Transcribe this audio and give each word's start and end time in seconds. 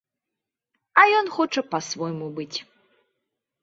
А 1.03 1.05
ён 1.19 1.31
хоча 1.37 1.61
па-свойму 1.77 2.35
быць. 2.43 2.53